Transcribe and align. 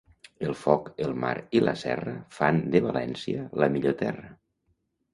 El 0.45 0.53
foc, 0.61 0.89
el 1.07 1.13
mar 1.25 1.33
i 1.59 1.61
la 1.67 1.75
serra 1.83 2.15
fan 2.39 2.65
de 2.77 2.83
València 2.89 3.47
la 3.65 3.73
millor 3.79 3.99
terra. 4.05 4.37